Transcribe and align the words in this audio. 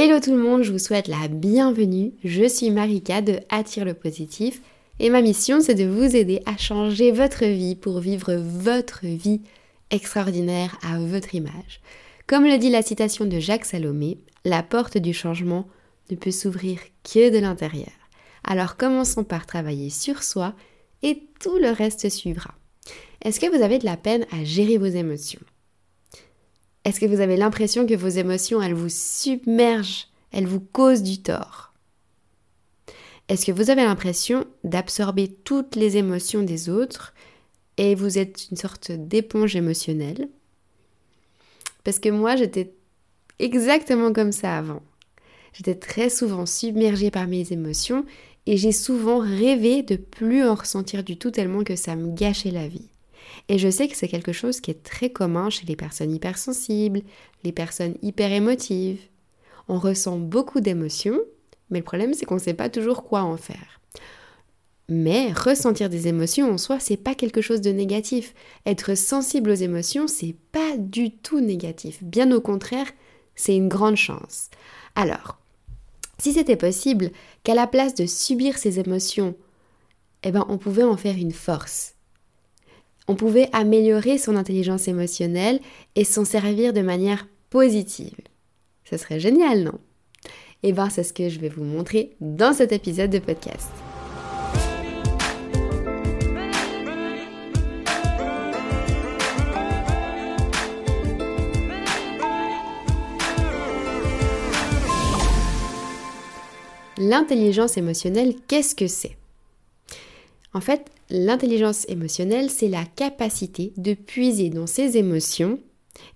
Hello 0.00 0.20
tout 0.20 0.30
le 0.30 0.40
monde, 0.40 0.62
je 0.62 0.70
vous 0.70 0.78
souhaite 0.78 1.08
la 1.08 1.26
bienvenue. 1.26 2.12
Je 2.22 2.48
suis 2.48 2.70
Marika 2.70 3.20
de 3.20 3.40
Attire 3.48 3.84
le 3.84 3.94
positif 3.94 4.62
et 5.00 5.10
ma 5.10 5.20
mission 5.20 5.60
c'est 5.60 5.74
de 5.74 5.86
vous 5.86 6.14
aider 6.14 6.40
à 6.46 6.56
changer 6.56 7.10
votre 7.10 7.44
vie 7.44 7.74
pour 7.74 7.98
vivre 7.98 8.34
votre 8.34 9.00
vie 9.02 9.40
extraordinaire 9.90 10.78
à 10.88 11.00
votre 11.00 11.34
image. 11.34 11.80
Comme 12.28 12.44
le 12.44 12.58
dit 12.58 12.70
la 12.70 12.82
citation 12.82 13.24
de 13.24 13.40
Jacques 13.40 13.64
Salomé, 13.64 14.18
la 14.44 14.62
porte 14.62 14.98
du 14.98 15.12
changement 15.12 15.66
ne 16.12 16.16
peut 16.16 16.30
s'ouvrir 16.30 16.78
que 17.02 17.30
de 17.32 17.38
l'intérieur. 17.38 17.90
Alors 18.44 18.76
commençons 18.76 19.24
par 19.24 19.46
travailler 19.46 19.90
sur 19.90 20.22
soi 20.22 20.54
et 21.02 21.24
tout 21.40 21.58
le 21.58 21.72
reste 21.72 22.08
suivra. 22.08 22.54
Est-ce 23.24 23.40
que 23.40 23.52
vous 23.52 23.64
avez 23.64 23.80
de 23.80 23.84
la 23.84 23.96
peine 23.96 24.26
à 24.30 24.44
gérer 24.44 24.78
vos 24.78 24.86
émotions? 24.86 25.40
Est-ce 26.84 27.00
que 27.00 27.06
vous 27.06 27.20
avez 27.20 27.36
l'impression 27.36 27.86
que 27.86 27.94
vos 27.94 28.08
émotions, 28.08 28.62
elles 28.62 28.74
vous 28.74 28.88
submergent, 28.88 30.08
elles 30.32 30.46
vous 30.46 30.60
causent 30.60 31.02
du 31.02 31.20
tort? 31.20 31.72
Est-ce 33.28 33.44
que 33.44 33.52
vous 33.52 33.68
avez 33.68 33.84
l'impression 33.84 34.46
d'absorber 34.64 35.28
toutes 35.28 35.76
les 35.76 35.98
émotions 35.98 36.42
des 36.42 36.70
autres 36.70 37.14
et 37.76 37.94
vous 37.94 38.18
êtes 38.18 38.48
une 38.50 38.56
sorte 38.56 38.90
d'éponge 38.90 39.54
émotionnelle? 39.54 40.28
Parce 41.84 41.98
que 41.98 42.08
moi, 42.08 42.36
j'étais 42.36 42.72
exactement 43.38 44.12
comme 44.12 44.32
ça 44.32 44.56
avant. 44.56 44.82
J'étais 45.52 45.74
très 45.74 46.08
souvent 46.08 46.46
submergée 46.46 47.10
par 47.10 47.26
mes 47.26 47.52
émotions 47.52 48.04
et 48.46 48.56
j'ai 48.56 48.72
souvent 48.72 49.18
rêvé 49.18 49.82
de 49.82 49.96
plus 49.96 50.42
en 50.42 50.54
ressentir 50.54 51.04
du 51.04 51.18
tout 51.18 51.30
tellement 51.30 51.64
que 51.64 51.76
ça 51.76 51.96
me 51.96 52.10
gâchait 52.14 52.50
la 52.50 52.66
vie. 52.66 52.88
Et 53.48 53.58
je 53.58 53.68
sais 53.68 53.88
que 53.88 53.96
c'est 53.96 54.08
quelque 54.08 54.32
chose 54.32 54.60
qui 54.60 54.70
est 54.70 54.82
très 54.82 55.10
commun 55.10 55.50
chez 55.50 55.66
les 55.66 55.76
personnes 55.76 56.14
hypersensibles, 56.14 57.02
les 57.44 57.52
personnes 57.52 57.96
hyper 58.02 58.32
émotives. 58.32 59.00
On 59.68 59.78
ressent 59.78 60.18
beaucoup 60.18 60.60
d'émotions, 60.60 61.20
mais 61.70 61.78
le 61.78 61.84
problème 61.84 62.14
c'est 62.14 62.26
qu'on 62.26 62.34
ne 62.34 62.40
sait 62.40 62.54
pas 62.54 62.70
toujours 62.70 63.04
quoi 63.04 63.22
en 63.22 63.36
faire. 63.36 63.80
Mais 64.90 65.32
ressentir 65.32 65.90
des 65.90 66.08
émotions 66.08 66.50
en 66.50 66.56
soi, 66.56 66.80
c'est 66.80 66.96
pas 66.96 67.14
quelque 67.14 67.42
chose 67.42 67.60
de 67.60 67.70
négatif. 67.70 68.34
Être 68.64 68.96
sensible 68.96 69.50
aux 69.50 69.54
émotions, 69.54 70.08
c'est 70.08 70.34
pas 70.50 70.78
du 70.78 71.10
tout 71.10 71.40
négatif. 71.40 72.02
Bien 72.02 72.32
au 72.32 72.40
contraire, 72.40 72.86
c'est 73.34 73.54
une 73.54 73.68
grande 73.68 73.96
chance. 73.96 74.48
Alors, 74.94 75.38
si 76.18 76.32
c'était 76.32 76.56
possible 76.56 77.10
qu'à 77.44 77.54
la 77.54 77.66
place 77.66 77.94
de 77.94 78.06
subir 78.06 78.56
ces 78.56 78.80
émotions, 78.80 79.36
eh 80.22 80.32
ben, 80.32 80.46
on 80.48 80.58
pouvait 80.58 80.84
en 80.84 80.96
faire 80.96 81.16
une 81.16 81.32
force 81.32 81.94
on 83.08 83.14
pouvait 83.14 83.48
améliorer 83.52 84.18
son 84.18 84.36
intelligence 84.36 84.86
émotionnelle 84.86 85.60
et 85.96 86.04
s'en 86.04 86.26
servir 86.26 86.74
de 86.74 86.82
manière 86.82 87.26
positive. 87.50 88.18
Ce 88.84 88.98
serait 88.98 89.18
génial, 89.18 89.64
non? 89.64 89.78
Eh 90.62 90.72
bien, 90.72 90.90
c'est 90.90 91.02
ce 91.02 91.12
que 91.12 91.28
je 91.28 91.40
vais 91.40 91.48
vous 91.48 91.64
montrer 91.64 92.16
dans 92.20 92.52
cet 92.52 92.72
épisode 92.72 93.10
de 93.10 93.18
podcast. 93.18 93.70
L'intelligence 107.00 107.76
émotionnelle, 107.76 108.34
qu'est-ce 108.48 108.74
que 108.74 108.88
c'est? 108.88 109.17
En 110.58 110.60
fait, 110.60 110.90
L'intelligence 111.10 111.88
émotionnelle, 111.88 112.50
c'est 112.50 112.68
la 112.68 112.84
capacité 112.84 113.72
de 113.78 113.94
puiser 113.94 114.50
dans 114.50 114.66
ses 114.66 114.98
émotions 114.98 115.58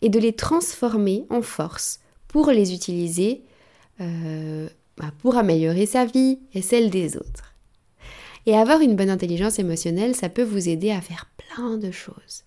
et 0.03 0.11
de 0.11 0.19
les 0.19 0.35
transformer 0.35 1.25
en 1.31 1.41
force 1.41 2.01
pour 2.29 2.51
les 2.51 2.75
utiliser 2.75 3.43
euh, 4.01 4.69
bah, 4.99 5.11
pour 5.21 5.37
améliorer 5.37 5.87
sa 5.87 6.05
vie 6.05 6.41
et 6.53 6.61
celle 6.61 6.91
des 6.91 7.17
autres. 7.17 7.55
Et 8.45 8.55
avoir 8.55 8.81
une 8.81 8.97
bonne 8.97 9.09
intelligence 9.09 9.59
émotionnelle, 9.59 10.15
ça 10.15 10.29
peut 10.29 10.43
vous 10.43 10.69
aider 10.69 10.91
à 10.91 11.01
faire 11.01 11.31
plein 11.37 11.79
de 11.79 11.91
choses. 11.91 12.45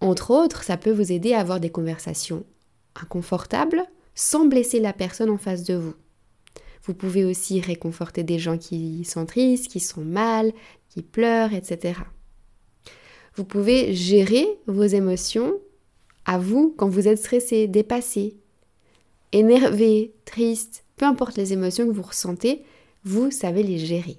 Entre 0.00 0.30
autres, 0.30 0.62
ça 0.62 0.76
peut 0.76 0.92
vous 0.92 1.10
aider 1.10 1.32
à 1.32 1.40
avoir 1.40 1.58
des 1.58 1.70
conversations 1.70 2.44
inconfortables 3.00 3.82
sans 4.14 4.44
blesser 4.44 4.80
la 4.80 4.92
personne 4.92 5.30
en 5.30 5.38
face 5.38 5.62
de 5.62 5.74
vous. 5.74 5.94
Vous 6.86 6.94
pouvez 6.94 7.24
aussi 7.24 7.60
réconforter 7.60 8.22
des 8.22 8.38
gens 8.38 8.58
qui 8.58 9.04
sont 9.04 9.26
tristes, 9.26 9.68
qui 9.68 9.80
sont 9.80 10.04
mal, 10.04 10.52
qui 10.96 11.02
pleurent, 11.02 11.52
etc. 11.52 12.00
Vous 13.34 13.44
pouvez 13.44 13.94
gérer 13.94 14.46
vos 14.66 14.84
émotions 14.84 15.52
à 16.24 16.38
vous 16.38 16.74
quand 16.74 16.88
vous 16.88 17.06
êtes 17.06 17.18
stressé, 17.18 17.66
dépassé, 17.66 18.38
énervé, 19.32 20.14
triste, 20.24 20.84
peu 20.96 21.04
importe 21.04 21.36
les 21.36 21.52
émotions 21.52 21.86
que 21.86 21.92
vous 21.92 22.00
ressentez, 22.00 22.62
vous 23.04 23.30
savez 23.30 23.62
les 23.62 23.76
gérer. 23.76 24.16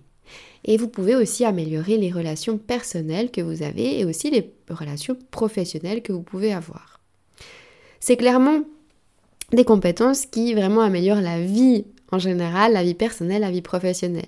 Et 0.65 0.77
vous 0.77 0.87
pouvez 0.87 1.15
aussi 1.15 1.45
améliorer 1.45 1.97
les 1.97 2.11
relations 2.11 2.59
personnelles 2.59 3.31
que 3.31 3.41
vous 3.41 3.63
avez 3.63 3.99
et 3.99 4.05
aussi 4.05 4.29
les 4.29 4.53
relations 4.69 5.17
professionnelles 5.31 6.03
que 6.03 6.13
vous 6.13 6.21
pouvez 6.21 6.53
avoir. 6.53 7.01
C'est 7.99 8.17
clairement 8.17 8.61
des 9.51 9.65
compétences 9.65 10.27
qui 10.27 10.53
vraiment 10.53 10.81
améliorent 10.81 11.21
la 11.21 11.41
vie 11.41 11.85
en 12.11 12.19
général, 12.19 12.73
la 12.73 12.83
vie 12.83 12.93
personnelle, 12.93 13.41
la 13.41 13.49
vie 13.49 13.63
professionnelle 13.63 14.27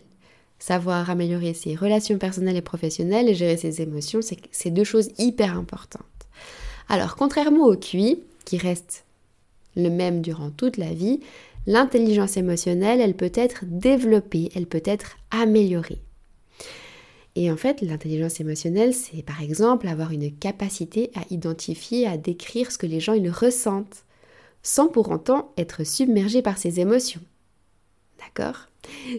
savoir 0.60 1.10
améliorer 1.10 1.54
ses 1.54 1.76
relations 1.76 2.18
personnelles 2.18 2.58
et 2.58 2.62
professionnelles 2.62 3.30
et 3.30 3.36
gérer 3.36 3.58
ses 3.58 3.82
émotions, 3.82 4.20
c'est 4.52 4.70
deux 4.72 4.84
choses 4.84 5.10
hyper 5.18 5.58
importantes. 5.58 6.04
Alors, 6.90 7.16
contrairement 7.16 7.66
au 7.66 7.76
QI, 7.76 8.24
qui 8.46 8.58
reste 8.58 9.06
le 9.76 9.90
même 9.90 10.22
durant 10.22 10.50
toute 10.50 10.78
la 10.78 10.94
vie, 10.94 11.22
l'intelligence 11.68 12.36
émotionnelle, 12.38 13.00
elle 13.00 13.16
peut 13.16 13.32
être 13.34 13.64
développée, 13.66 14.50
elle 14.56 14.66
peut 14.66 14.84
être 14.86 15.18
améliorée. 15.32 16.02
Et 17.36 17.52
en 17.52 17.58
fait, 17.58 17.82
l'intelligence 17.82 18.40
émotionnelle, 18.40 18.94
c'est 18.94 19.24
par 19.24 19.42
exemple 19.42 19.88
avoir 19.88 20.12
une 20.12 20.36
capacité 20.36 21.12
à 21.16 21.22
identifier, 21.30 22.08
à 22.08 22.18
décrire 22.18 22.72
ce 22.72 22.78
que 22.78 22.88
les 22.88 23.00
gens 23.00 23.14
ils 23.14 23.30
ressentent, 23.30 24.04
sans 24.64 24.88
pour 24.88 25.10
autant 25.10 25.54
être 25.58 25.86
submergé 25.86 26.42
par 26.42 26.58
ses 26.58 26.80
émotions. 26.80 27.22
D'accord? 28.20 28.69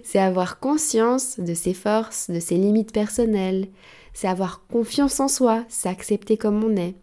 C'est 0.04 0.18
avoir 0.18 0.58
conscience 0.60 1.38
de 1.38 1.54
ses 1.54 1.74
forces, 1.74 2.30
de 2.30 2.40
ses 2.40 2.56
limites 2.56 2.92
personnelles. 2.92 3.68
C'est 4.12 4.28
avoir 4.28 4.66
confiance 4.66 5.20
en 5.20 5.28
soi, 5.28 5.64
s'accepter 5.68 6.36
comme 6.36 6.62
on 6.64 6.76
est. 6.76 6.94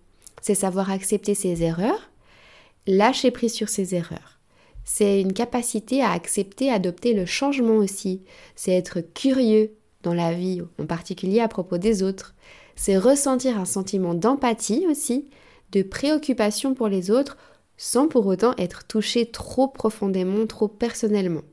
C'est 0.42 0.56
savoir 0.56 0.92
accepter 0.92 1.36
ses 1.36 1.64
erreurs, 1.64 2.10
lâcher 2.86 3.32
prise 3.32 3.54
sur 3.54 3.70
ses 3.70 3.96
erreurs. 3.96 4.40
C'est 4.84 5.20
une 5.20 5.34
capacité 5.34 6.02
à 6.02 6.12
accepter, 6.12 6.72
adopter 6.72 7.14
le 7.14 7.26
changement 7.26 7.76
aussi. 7.76 8.24
C'est 8.56 8.72
être 8.72 9.02
curieux 9.02 9.72
dans 10.04 10.14
la 10.14 10.34
vie, 10.34 10.62
en 10.80 10.86
particulier 10.86 11.42
à 11.42 11.48
propos 11.48 11.78
des 11.78 12.04
autres. 12.04 12.36
C'est 12.76 12.98
ressentir 12.98 13.60
un 13.60 13.66
sentiment 13.66 14.14
d'empathie 14.14 14.86
aussi, 14.90 15.30
de 15.72 15.82
préoccupation 15.82 16.74
pour 16.74 16.88
les 16.88 17.12
autres, 17.12 17.38
sans 17.76 18.08
pour 18.08 18.26
autant 18.26 18.54
être 18.58 18.88
touché 18.88 19.26
trop 19.26 19.68
profondément, 19.68 20.46
trop 20.48 20.68
personnellement 20.68 21.44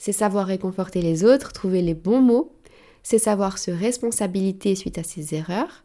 c'est 0.00 0.12
savoir 0.12 0.46
réconforter 0.46 1.02
les 1.02 1.24
autres, 1.24 1.52
trouver 1.52 1.82
les 1.82 1.94
bons 1.94 2.22
mots, 2.22 2.56
c'est 3.02 3.18
savoir 3.18 3.58
se 3.58 3.70
responsabiliser 3.70 4.74
suite 4.74 4.96
à 4.96 5.02
ses 5.02 5.34
erreurs, 5.34 5.84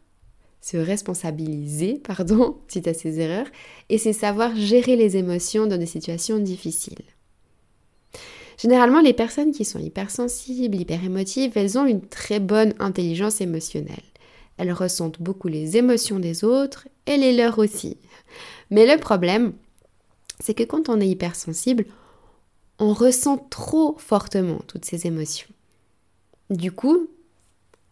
se 0.62 0.78
responsabiliser, 0.78 2.00
pardon, 2.04 2.56
suite 2.66 2.88
à 2.88 2.94
ses 2.94 3.20
erreurs, 3.20 3.46
et 3.90 3.98
c'est 3.98 4.14
savoir 4.14 4.56
gérer 4.56 4.96
les 4.96 5.18
émotions 5.18 5.66
dans 5.66 5.76
des 5.76 5.86
situations 5.86 6.38
difficiles. 6.38 7.04
Généralement, 8.58 9.02
les 9.02 9.12
personnes 9.12 9.52
qui 9.52 9.66
sont 9.66 9.78
hypersensibles, 9.78 10.80
hyper 10.80 11.04
émotives, 11.04 11.52
elles 11.54 11.78
ont 11.78 11.84
une 11.84 12.00
très 12.00 12.40
bonne 12.40 12.72
intelligence 12.78 13.42
émotionnelle. 13.42 13.96
Elles 14.56 14.72
ressentent 14.72 15.20
beaucoup 15.20 15.48
les 15.48 15.76
émotions 15.76 16.18
des 16.18 16.42
autres 16.42 16.88
et 17.04 17.18
les 17.18 17.36
leurs 17.36 17.58
aussi. 17.58 17.98
Mais 18.70 18.86
le 18.86 18.98
problème, 18.98 19.52
c'est 20.40 20.54
que 20.54 20.62
quand 20.62 20.88
on 20.88 21.02
est 21.02 21.08
hypersensible, 21.08 21.84
on 22.78 22.92
ressent 22.92 23.38
trop 23.50 23.96
fortement 23.98 24.60
toutes 24.66 24.84
ces 24.84 25.06
émotions. 25.06 25.48
Du 26.50 26.72
coup, 26.72 27.08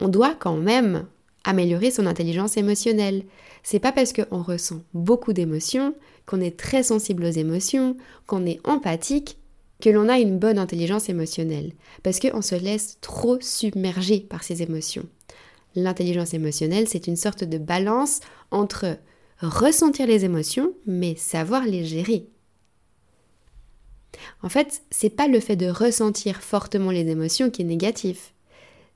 on 0.01 0.09
doit 0.09 0.35
quand 0.35 0.57
même 0.57 1.07
améliorer 1.45 1.91
son 1.91 2.07
intelligence 2.07 2.57
émotionnelle. 2.57 3.25
C'est 3.63 3.79
pas 3.79 3.93
parce 3.93 4.13
qu'on 4.13 4.43
ressent 4.43 4.81
beaucoup 4.93 5.33
d'émotions, 5.33 5.95
qu'on 6.27 6.41
est 6.41 6.57
très 6.57 6.83
sensible 6.83 7.25
aux 7.25 7.31
émotions, 7.31 7.97
qu'on 8.27 8.47
est 8.47 8.61
empathique, 8.65 9.39
que 9.81 9.91
l'on 9.91 10.09
a 10.09 10.19
une 10.19 10.39
bonne 10.39 10.59
intelligence 10.59 11.09
émotionnelle. 11.09 11.73
Parce 12.03 12.21
qu'on 12.21 12.43
se 12.43 12.55
laisse 12.55 12.99
trop 13.01 13.39
submerger 13.41 14.21
par 14.21 14.43
ces 14.43 14.63
émotions. 14.63 15.07
L'intelligence 15.77 16.35
émotionnelle, 16.35 16.89
c'est 16.89 17.07
une 17.07 17.17
sorte 17.17 17.45
de 17.45 17.59
balance 17.59 18.21
entre 18.51 18.97
ressentir 19.41 20.07
les 20.07 20.25
émotions, 20.25 20.73
mais 20.87 21.17
savoir 21.17 21.65
les 21.65 21.85
gérer. 21.85 22.29
En 24.43 24.49
fait, 24.49 24.83
c'est 24.91 25.11
pas 25.11 25.29
le 25.29 25.41
fait 25.41 25.57
de 25.57 25.69
ressentir 25.69 26.43
fortement 26.43 26.91
les 26.91 27.09
émotions 27.09 27.51
qui 27.51 27.63
est 27.63 27.67
négatif. 27.67 28.33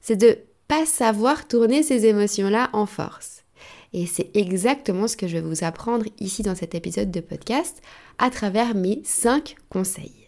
C'est 0.01 0.17
de 0.17 0.39
pas 0.69 0.87
savoir 0.87 1.49
tourner 1.49 1.83
ces 1.83 2.07
émotions-là 2.07 2.71
en 2.73 2.87
force. 2.87 3.45
Et 3.93 4.07
c'est 4.07 4.31
exactement 4.35 5.09
ce 5.09 5.17
que 5.17 5.27
je 5.27 5.35
vais 5.35 5.41
vous 5.41 5.65
apprendre 5.65 6.05
ici 6.21 6.43
dans 6.43 6.55
cet 6.55 6.75
épisode 6.75 7.11
de 7.11 7.21
podcast 7.21 7.81
à 8.19 8.31
travers 8.31 8.75
mes 8.75 9.01
5 9.05 9.57
conseils. 9.71 10.27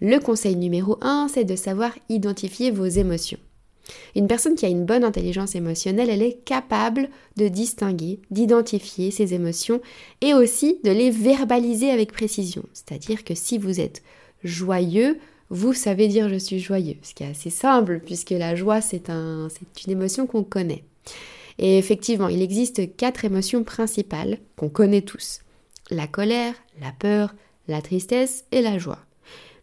Le 0.00 0.18
conseil 0.18 0.56
numéro 0.56 0.96
1, 1.02 1.28
c'est 1.28 1.44
de 1.44 1.56
savoir 1.56 1.92
identifier 2.08 2.70
vos 2.70 2.86
émotions. 2.86 3.38
Une 4.16 4.26
personne 4.26 4.54
qui 4.54 4.66
a 4.66 4.68
une 4.68 4.84
bonne 4.84 5.04
intelligence 5.04 5.54
émotionnelle, 5.54 6.10
elle 6.10 6.22
est 6.22 6.44
capable 6.44 7.08
de 7.36 7.48
distinguer, 7.48 8.20
d'identifier 8.30 9.10
ses 9.10 9.34
émotions 9.34 9.80
et 10.20 10.34
aussi 10.34 10.80
de 10.84 10.90
les 10.90 11.10
verbaliser 11.10 11.90
avec 11.90 12.12
précision. 12.12 12.64
C'est-à-dire 12.72 13.24
que 13.24 13.34
si 13.34 13.58
vous 13.58 13.80
êtes 13.80 14.02
joyeux, 14.44 15.18
vous 15.50 15.72
savez 15.72 16.08
dire 16.08 16.28
je 16.28 16.36
suis 16.36 16.60
joyeux, 16.60 16.96
ce 17.02 17.14
qui 17.14 17.22
est 17.22 17.30
assez 17.30 17.50
simple 17.50 18.00
puisque 18.04 18.30
la 18.30 18.54
joie 18.54 18.80
c'est 18.80 19.10
un, 19.10 19.48
une 19.86 19.92
émotion 19.92 20.26
qu'on 20.26 20.44
connaît. 20.44 20.84
Et 21.58 21.78
effectivement, 21.78 22.28
il 22.28 22.42
existe 22.42 22.96
quatre 22.96 23.24
émotions 23.24 23.64
principales 23.64 24.38
qu'on 24.56 24.68
connaît 24.68 25.02
tous. 25.02 25.40
La 25.90 26.06
colère, 26.06 26.54
la 26.80 26.92
peur, 26.92 27.34
la 27.66 27.82
tristesse 27.82 28.44
et 28.52 28.62
la 28.62 28.78
joie. 28.78 29.07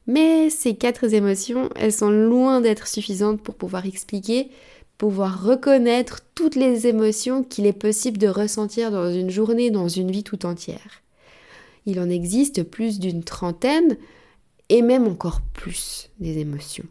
Mais 0.07 0.49
ces 0.49 0.75
quatre 0.75 1.13
émotions, 1.13 1.69
elles 1.75 1.93
sont 1.93 2.09
loin 2.09 2.61
d'être 2.61 2.87
suffisantes 2.87 3.41
pour 3.41 3.55
pouvoir 3.55 3.85
expliquer, 3.85 4.49
pouvoir 4.97 5.43
reconnaître 5.43 6.21
toutes 6.35 6.55
les 6.55 6.87
émotions 6.87 7.43
qu'il 7.43 7.65
est 7.65 7.73
possible 7.73 8.17
de 8.17 8.27
ressentir 8.27 8.91
dans 8.91 9.11
une 9.11 9.29
journée, 9.29 9.71
dans 9.71 9.87
une 9.87 10.11
vie 10.11 10.23
tout 10.23 10.45
entière. 10.45 11.01
Il 11.85 11.99
en 11.99 12.09
existe 12.09 12.63
plus 12.63 12.99
d'une 12.99 13.23
trentaine 13.23 13.97
et 14.69 14.81
même 14.81 15.07
encore 15.07 15.41
plus 15.53 16.09
des 16.19 16.39
émotions. 16.39 16.85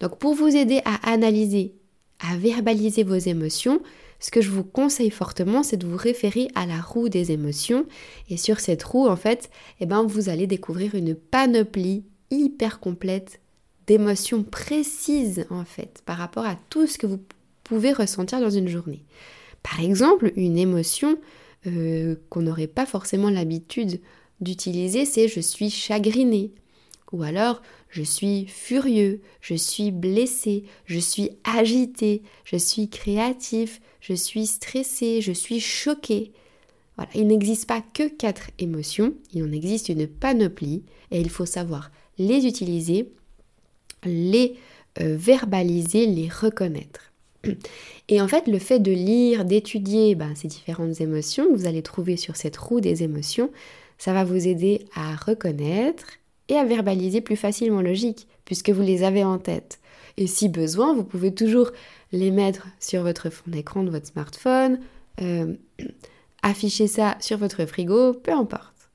Donc 0.00 0.18
pour 0.18 0.34
vous 0.34 0.54
aider 0.54 0.80
à 0.84 1.10
analyser, 1.10 1.74
à 2.20 2.36
verbaliser 2.36 3.04
vos 3.04 3.14
émotions, 3.14 3.80
ce 4.24 4.30
que 4.30 4.40
je 4.40 4.48
vous 4.48 4.64
conseille 4.64 5.10
fortement, 5.10 5.62
c'est 5.62 5.76
de 5.76 5.86
vous 5.86 5.98
référer 5.98 6.48
à 6.54 6.64
la 6.64 6.80
roue 6.80 7.10
des 7.10 7.30
émotions. 7.30 7.84
Et 8.30 8.38
sur 8.38 8.58
cette 8.58 8.82
roue, 8.82 9.06
en 9.06 9.16
fait, 9.16 9.50
eh 9.80 9.86
ben, 9.86 10.02
vous 10.02 10.30
allez 10.30 10.46
découvrir 10.46 10.94
une 10.94 11.14
panoplie 11.14 12.04
hyper 12.30 12.80
complète 12.80 13.42
d'émotions 13.86 14.42
précises, 14.42 15.44
en 15.50 15.66
fait, 15.66 16.00
par 16.06 16.16
rapport 16.16 16.46
à 16.46 16.56
tout 16.70 16.86
ce 16.86 16.96
que 16.96 17.06
vous 17.06 17.20
pouvez 17.64 17.92
ressentir 17.92 18.40
dans 18.40 18.48
une 18.48 18.66
journée. 18.66 19.04
Par 19.62 19.80
exemple, 19.80 20.32
une 20.36 20.56
émotion 20.56 21.18
euh, 21.66 22.16
qu'on 22.30 22.40
n'aurait 22.40 22.66
pas 22.66 22.86
forcément 22.86 23.28
l'habitude 23.28 24.00
d'utiliser, 24.40 25.04
c'est 25.04 25.28
je 25.28 25.40
suis 25.40 25.68
chagriné. 25.68 26.50
Ou 27.12 27.24
alors 27.24 27.60
je 27.94 28.02
suis 28.02 28.46
furieux, 28.46 29.20
je 29.40 29.54
suis 29.54 29.92
blessé, 29.92 30.64
je 30.84 30.98
suis 30.98 31.30
agité, 31.44 32.22
je 32.44 32.56
suis 32.56 32.88
créatif, 32.88 33.80
je 34.00 34.14
suis 34.14 34.46
stressé, 34.46 35.20
je 35.20 35.30
suis 35.30 35.60
choqué. 35.60 36.32
Voilà, 36.96 37.12
il 37.14 37.28
n'existe 37.28 37.68
pas 37.68 37.84
que 37.94 38.08
quatre 38.08 38.50
émotions, 38.58 39.14
il 39.32 39.44
en 39.44 39.52
existe 39.52 39.90
une 39.90 40.08
panoplie 40.08 40.82
et 41.12 41.20
il 41.20 41.30
faut 41.30 41.46
savoir 41.46 41.92
les 42.18 42.46
utiliser, 42.46 43.12
les 44.04 44.56
euh, 45.00 45.14
verbaliser, 45.16 46.06
les 46.06 46.28
reconnaître. 46.28 47.12
Et 48.08 48.20
en 48.20 48.26
fait, 48.26 48.48
le 48.48 48.58
fait 48.58 48.80
de 48.80 48.90
lire, 48.90 49.44
d'étudier 49.44 50.16
ben, 50.16 50.34
ces 50.34 50.48
différentes 50.48 51.00
émotions 51.00 51.46
que 51.46 51.54
vous 51.54 51.66
allez 51.66 51.82
trouver 51.82 52.16
sur 52.16 52.34
cette 52.34 52.56
roue 52.56 52.80
des 52.80 53.04
émotions, 53.04 53.50
ça 53.98 54.12
va 54.12 54.24
vous 54.24 54.48
aider 54.48 54.84
à 54.96 55.14
reconnaître 55.14 56.18
et 56.48 56.56
à 56.56 56.64
verbaliser 56.64 57.20
plus 57.20 57.36
facilement 57.36 57.80
logique, 57.80 58.26
puisque 58.44 58.70
vous 58.70 58.82
les 58.82 59.02
avez 59.02 59.24
en 59.24 59.38
tête. 59.38 59.78
Et 60.16 60.26
si 60.26 60.48
besoin, 60.48 60.94
vous 60.94 61.04
pouvez 61.04 61.34
toujours 61.34 61.70
les 62.12 62.30
mettre 62.30 62.66
sur 62.78 63.02
votre 63.02 63.30
fond 63.30 63.50
d'écran 63.50 63.82
de 63.82 63.90
votre 63.90 64.06
smartphone, 64.06 64.78
euh, 65.20 65.54
afficher 66.42 66.86
ça 66.86 67.16
sur 67.20 67.38
votre 67.38 67.64
frigo, 67.66 68.14
peu 68.14 68.32
importe. 68.32 68.90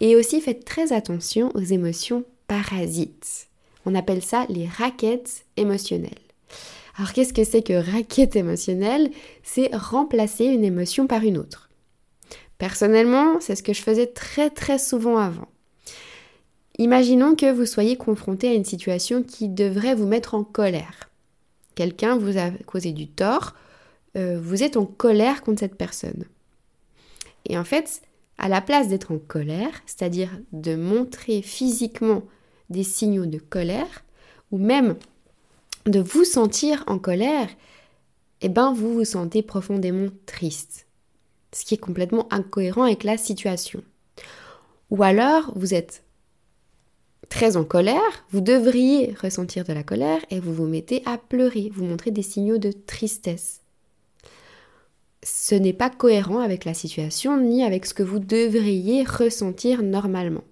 Et 0.00 0.16
aussi 0.16 0.40
faites 0.40 0.64
très 0.64 0.92
attention 0.92 1.50
aux 1.54 1.60
émotions 1.60 2.24
parasites. 2.46 3.48
On 3.86 3.94
appelle 3.94 4.22
ça 4.22 4.46
les 4.48 4.66
raquettes 4.66 5.44
émotionnelles. 5.56 6.10
Alors 6.96 7.12
qu'est-ce 7.12 7.32
que 7.32 7.44
c'est 7.44 7.62
que 7.62 7.92
raquette 7.92 8.36
émotionnelle? 8.36 9.10
C'est 9.42 9.74
remplacer 9.74 10.44
une 10.44 10.64
émotion 10.64 11.06
par 11.06 11.24
une 11.24 11.38
autre. 11.38 11.70
Personnellement, 12.58 13.40
c'est 13.40 13.56
ce 13.56 13.62
que 13.62 13.72
je 13.72 13.82
faisais 13.82 14.06
très 14.06 14.48
très 14.48 14.78
souvent 14.78 15.18
avant. 15.18 15.48
Imaginons 16.78 17.36
que 17.36 17.52
vous 17.52 17.66
soyez 17.66 17.96
confronté 17.96 18.48
à 18.48 18.54
une 18.54 18.64
situation 18.64 19.22
qui 19.22 19.48
devrait 19.48 19.94
vous 19.94 20.06
mettre 20.06 20.34
en 20.34 20.44
colère. 20.44 21.08
Quelqu'un 21.74 22.16
vous 22.16 22.38
a 22.38 22.50
causé 22.66 22.92
du 22.92 23.08
tort, 23.08 23.54
euh, 24.16 24.40
vous 24.40 24.62
êtes 24.62 24.76
en 24.76 24.86
colère 24.86 25.42
contre 25.42 25.60
cette 25.60 25.76
personne. 25.76 26.24
Et 27.46 27.58
en 27.58 27.64
fait, 27.64 28.02
à 28.38 28.48
la 28.48 28.60
place 28.60 28.88
d'être 28.88 29.12
en 29.12 29.18
colère, 29.18 29.82
c'est-à-dire 29.86 30.30
de 30.52 30.74
montrer 30.74 31.42
physiquement 31.42 32.22
des 32.70 32.84
signaux 32.84 33.26
de 33.26 33.38
colère, 33.38 34.04
ou 34.50 34.58
même 34.58 34.96
de 35.86 36.00
vous 36.00 36.24
sentir 36.24 36.82
en 36.86 36.98
colère, 36.98 37.48
eh 38.40 38.48
ben 38.48 38.72
vous 38.72 38.94
vous 38.94 39.04
sentez 39.04 39.42
profondément 39.42 40.08
triste 40.26 40.84
ce 41.54 41.64
qui 41.64 41.74
est 41.74 41.78
complètement 41.78 42.26
incohérent 42.32 42.82
avec 42.82 43.04
la 43.04 43.16
situation. 43.16 43.82
Ou 44.90 45.02
alors, 45.02 45.52
vous 45.56 45.74
êtes 45.74 46.03
très 47.28 47.56
en 47.56 47.64
colère, 47.64 48.24
vous 48.30 48.40
devriez 48.40 49.14
ressentir 49.20 49.64
de 49.64 49.72
la 49.72 49.82
colère 49.82 50.20
et 50.30 50.40
vous 50.40 50.54
vous 50.54 50.66
mettez 50.66 51.02
à 51.06 51.18
pleurer, 51.18 51.70
vous 51.74 51.84
montrez 51.84 52.10
des 52.10 52.22
signaux 52.22 52.58
de 52.58 52.72
tristesse. 52.72 53.60
Ce 55.22 55.54
n'est 55.54 55.72
pas 55.72 55.90
cohérent 55.90 56.40
avec 56.40 56.64
la 56.64 56.74
situation 56.74 57.38
ni 57.38 57.64
avec 57.64 57.86
ce 57.86 57.94
que 57.94 58.02
vous 58.02 58.18
devriez 58.18 59.04
ressentir 59.04 59.82
normalement. 59.82 60.44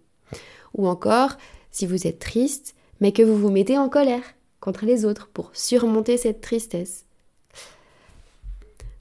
Ou 0.74 0.88
encore, 0.88 1.36
si 1.70 1.86
vous 1.86 2.06
êtes 2.06 2.19
triste, 2.19 2.75
mais 3.00 3.12
que 3.12 3.22
vous 3.22 3.36
vous 3.36 3.50
mettez 3.50 3.76
en 3.76 3.88
colère 3.88 4.22
contre 4.60 4.86
les 4.86 5.04
autres 5.04 5.28
pour 5.28 5.50
surmonter 5.52 6.16
cette 6.16 6.40
tristesse. 6.40 7.04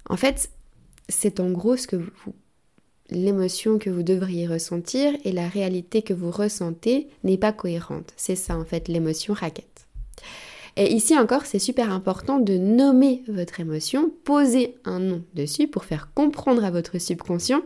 En 0.09 0.17
fait, 0.17 0.49
c'est 1.07 1.39
en 1.39 1.51
gros 1.51 1.77
ce 1.77 1.87
que 1.87 1.95
vous, 1.95 2.33
l'émotion 3.11 3.77
que 3.77 3.89
vous 3.89 4.03
devriez 4.03 4.47
ressentir 4.47 5.13
et 5.23 5.31
la 5.31 5.47
réalité 5.47 6.01
que 6.01 6.13
vous 6.13 6.31
ressentez 6.31 7.07
n'est 7.23 7.37
pas 7.37 7.51
cohérente. 7.51 8.13
C'est 8.15 8.35
ça 8.35 8.57
en 8.57 8.65
fait 8.65 8.87
l'émotion 8.87 9.33
raquette. 9.33 9.87
Et 10.77 10.93
ici 10.93 11.17
encore, 11.17 11.45
c'est 11.45 11.59
super 11.59 11.91
important 11.91 12.39
de 12.39 12.57
nommer 12.57 13.23
votre 13.27 13.59
émotion, 13.59 14.11
poser 14.23 14.75
un 14.85 14.99
nom 14.99 15.23
dessus 15.33 15.67
pour 15.67 15.83
faire 15.83 16.11
comprendre 16.13 16.63
à 16.63 16.71
votre 16.71 16.97
subconscient 16.97 17.61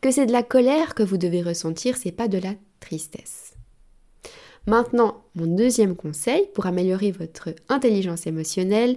que 0.00 0.10
c'est 0.10 0.26
de 0.26 0.32
la 0.32 0.42
colère 0.42 0.94
que 0.94 1.02
vous 1.02 1.18
devez 1.18 1.42
ressentir, 1.42 1.96
c'est 1.96 2.12
pas 2.12 2.28
de 2.28 2.38
la 2.38 2.54
tristesse. 2.80 3.54
Maintenant, 4.66 5.22
mon 5.34 5.46
deuxième 5.46 5.96
conseil 5.96 6.48
pour 6.54 6.66
améliorer 6.66 7.12
votre 7.12 7.50
intelligence 7.68 8.26
émotionnelle, 8.26 8.96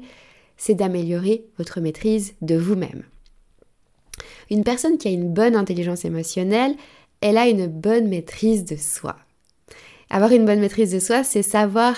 c'est 0.55 0.75
d'améliorer 0.75 1.45
votre 1.57 1.81
maîtrise 1.81 2.35
de 2.41 2.55
vous-même. 2.55 3.03
Une 4.49 4.63
personne 4.63 4.97
qui 4.97 5.07
a 5.07 5.11
une 5.11 5.33
bonne 5.33 5.55
intelligence 5.55 6.05
émotionnelle, 6.05 6.75
elle 7.21 7.37
a 7.37 7.47
une 7.47 7.67
bonne 7.67 8.07
maîtrise 8.07 8.65
de 8.65 8.75
soi. 8.75 9.15
Avoir 10.09 10.31
une 10.31 10.45
bonne 10.45 10.59
maîtrise 10.59 10.91
de 10.91 10.99
soi, 10.99 11.23
c'est 11.23 11.43
savoir 11.43 11.95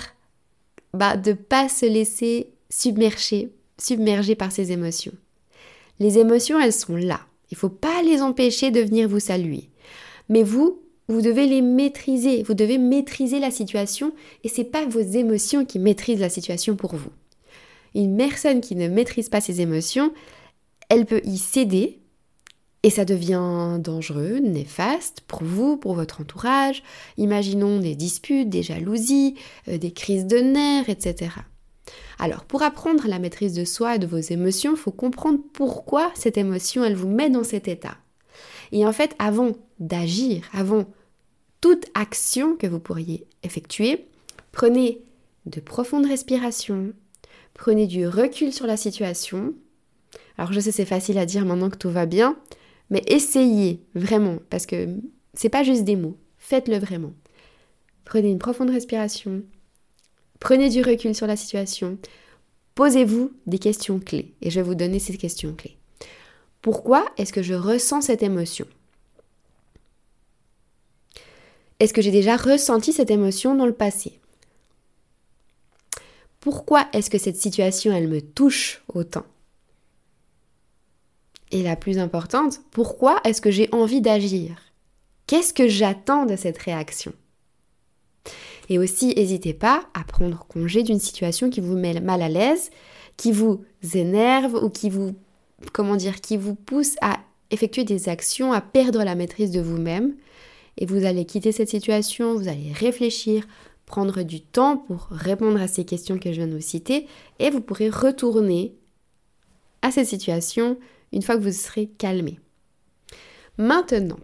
bah, 0.94 1.18
de 1.18 1.32
ne 1.32 1.36
pas 1.36 1.68
se 1.68 1.86
laisser 1.86 2.50
submerger, 2.70 3.50
submerger 3.78 4.36
par 4.36 4.52
ses 4.52 4.72
émotions. 4.72 5.14
Les 6.00 6.18
émotions, 6.18 6.60
elles 6.60 6.74
sont 6.74 6.96
là. 6.96 7.22
Il 7.52 7.56
ne 7.56 7.60
faut 7.60 7.70
pas 7.70 8.02
les 8.04 8.22
empêcher 8.22 8.72
de 8.72 8.82
venir 8.82 9.08
vous 9.08 9.20
saluer. 9.20 9.70
Mais 10.30 10.44
vous, 10.44 10.82
vous 11.08 11.22
devez 11.22 11.46
les 11.46 11.62
maîtriser. 11.62 12.44
Vous 12.44 12.54
devez 12.54 12.78
maîtriser 12.78 13.40
la 13.40 13.52
situation 13.52 14.14
et 14.44 14.50
ce 14.50 14.62
n'est 14.62 14.68
pas 14.68 14.86
vos 14.86 15.02
émotions 15.02 15.66
qui 15.66 15.80
maîtrisent 15.80 16.20
la 16.20 16.30
situation 16.30 16.76
pour 16.76 16.96
vous. 16.96 17.12
Une 17.94 18.18
personne 18.18 18.62
qui 18.62 18.76
ne 18.76 18.88
maîtrise 18.88 19.30
pas 19.30 19.42
ses 19.42 19.62
émotions, 19.62 20.12
elle 20.90 21.06
peut 21.06 21.22
y 21.24 21.38
céder 21.38 22.00
et 22.86 22.92
ça 22.92 23.04
devient 23.04 23.80
dangereux, 23.80 24.38
néfaste 24.38 25.22
pour 25.22 25.44
vous, 25.44 25.76
pour 25.76 25.96
votre 25.96 26.22
entourage. 26.22 26.84
Imaginons 27.18 27.80
des 27.80 27.96
disputes, 27.96 28.48
des 28.48 28.62
jalousies, 28.62 29.34
euh, 29.68 29.80
des 29.80 29.90
crises 29.90 30.28
de 30.28 30.38
nerfs, 30.38 30.88
etc. 30.88 31.32
Alors, 32.20 32.44
pour 32.44 32.62
apprendre 32.62 33.08
la 33.08 33.18
maîtrise 33.18 33.54
de 33.54 33.66
soi 33.66 33.96
et 33.96 34.00
de 34.00 34.06
vos 34.06 34.20
émotions, 34.20 34.74
il 34.74 34.78
faut 34.78 34.92
comprendre 34.92 35.40
pourquoi 35.54 36.12
cette 36.14 36.38
émotion, 36.38 36.84
elle 36.84 36.96
vous 36.96 37.08
met 37.08 37.32
dans 37.32 37.44
cet 37.44 37.68
état. 37.68 37.98
Et 38.72 38.86
en 38.86 38.94
fait, 38.94 39.16
avant 39.18 39.54
d'agir, 39.80 40.44
avant 40.54 40.86
toute 41.62 41.88
action 41.96 42.56
que 42.56 42.68
vous 42.68 42.80
pourriez 42.80 43.26
effectuer, 43.42 44.06
prenez 44.52 45.02
de 45.48 45.60
profondes 45.60 46.06
respirations, 46.06 46.94
prenez 47.56 47.88
du 47.88 48.08
recul 48.08 48.54
sur 48.54 48.68
la 48.68 48.78
situation. 48.78 49.56
Alors, 50.38 50.54
je 50.54 50.60
sais, 50.60 50.72
c'est 50.72 50.86
facile 50.86 51.18
à 51.18 51.26
dire 51.26 51.46
maintenant 51.46 51.72
que 51.72 51.78
tout 51.78 51.90
va 51.90 52.06
bien, 52.06 52.38
mais 52.90 53.04
essayez 53.08 53.82
vraiment, 53.96 54.38
parce 54.50 54.66
que 54.66 54.88
c'est 55.34 55.50
pas 55.50 55.64
juste 55.64 55.84
des 55.84 55.96
mots. 55.96 56.18
Faites-le 56.38 56.78
vraiment. 56.78 57.14
Prenez 58.04 58.30
une 58.30 58.40
profonde 58.40 58.70
respiration. 58.70 59.44
Prenez 60.40 60.70
du 60.70 60.82
recul 60.82 61.16
sur 61.16 61.28
la 61.28 61.36
situation. 61.36 61.98
Posez-vous 62.76 63.32
des 63.48 63.58
questions 63.58 64.00
clés. 64.00 64.34
Et 64.42 64.52
je 64.52 64.60
vais 64.60 64.66
vous 64.66 64.76
donner 64.76 65.00
ces 65.00 65.18
questions 65.18 65.54
clés. 65.54 65.78
Pourquoi 66.62 67.06
est-ce 67.18 67.34
que 67.34 67.44
je 67.44 67.54
ressens 67.54 68.02
cette 68.02 68.24
émotion? 68.24 68.68
Est-ce 71.80 71.94
que 71.94 72.02
j'ai 72.02 72.12
déjà 72.12 72.38
ressenti 72.38 72.94
cette 72.94 73.12
émotion 73.12 73.56
dans 73.56 73.66
le 73.66 73.74
passé? 73.74 74.20
Pourquoi 76.40 76.88
est-ce 76.94 77.10
que 77.10 77.18
cette 77.18 77.38
situation, 77.38 77.92
elle 77.92 78.08
me 78.08 78.22
touche 78.22 78.84
autant? 78.94 79.26
Et 81.52 81.64
la 81.64 81.76
plus 81.76 82.00
importante, 82.00 82.62
pourquoi 82.72 83.20
est-ce 83.24 83.42
que 83.42 83.52
j'ai 83.52 83.70
envie 83.72 84.02
d'agir? 84.02 84.58
Qu'est-ce 85.28 85.54
que 85.54 85.68
j'attends 85.68 86.26
de 86.26 86.36
cette 86.36 86.58
réaction? 86.58 87.14
Et 88.70 88.80
aussi, 88.80 89.14
n'hésitez 89.16 89.54
pas 89.54 89.86
à 89.94 90.04
prendre 90.04 90.46
congé 90.48 90.84
d'une 90.84 91.00
situation 91.00 91.50
qui 91.50 91.62
vous 91.62 91.78
met 91.78 92.00
mal 92.00 92.22
à 92.22 92.30
l'aise, 92.30 92.72
qui 93.18 93.32
vous 93.32 93.64
énerve 93.94 94.56
ou 94.56 94.70
qui 94.70 94.90
vous, 94.90 95.16
comment 95.72 95.96
dire, 95.96 96.22
qui 96.22 96.38
vous 96.38 96.56
pousse 96.56 96.96
à 97.02 97.20
effectuer 97.52 97.84
des 97.84 98.10
actions, 98.10 98.54
à 98.54 98.62
perdre 98.62 99.04
la 99.04 99.16
maîtrise 99.16 99.52
de 99.52 99.62
vous-même. 99.62 100.16
Et 100.78 100.86
vous 100.86 101.06
allez 101.06 101.26
quitter 101.26 101.52
cette 101.52 101.70
situation, 101.70 102.36
vous 102.36 102.48
allez 102.48 102.72
réfléchir, 102.74 103.48
prendre 103.86 104.24
du 104.24 104.42
temps 104.42 104.78
pour 104.78 105.08
répondre 105.12 105.62
à 105.62 105.68
ces 105.68 105.86
questions 105.86 106.18
que 106.18 106.32
je 106.32 106.38
viens 106.38 106.48
de 106.48 106.56
vous 106.56 106.62
citer, 106.62 107.08
et 107.40 107.52
vous 107.52 107.62
pourrez 107.62 107.90
retourner 107.90 108.74
à 109.84 109.92
cette 109.92 110.08
situation 110.08 110.78
une 111.12 111.22
fois 111.22 111.38
que 111.38 111.44
vous 111.44 111.52
serez 111.52 111.88
calmé. 111.88 112.40
Maintenant, 113.58 114.20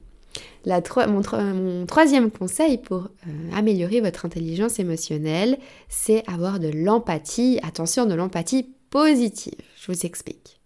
mon, 0.65 1.85
troisième 1.85 2.31
conseil 2.31 2.77
pour 2.77 3.03
euh, 3.27 3.55
améliorer 3.55 4.01
votre 4.01 4.25
intelligence 4.25 4.79
émotionnelle, 4.79 5.57
c'est 5.89 6.23
avoir 6.29 6.59
de 6.59 6.69
l'empathie. 6.69 7.59
Attention, 7.63 8.05
de 8.05 8.13
l'empathie 8.13 8.67
positive. 8.89 9.53
Je 9.79 9.91
vous 9.91 10.05
explique. 10.05 10.61